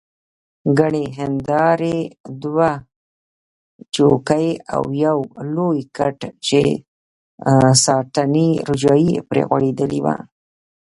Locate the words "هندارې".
1.19-1.97